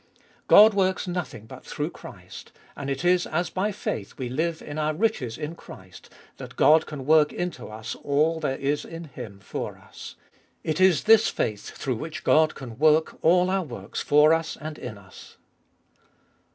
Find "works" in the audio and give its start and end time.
0.73-1.07, 13.61-14.01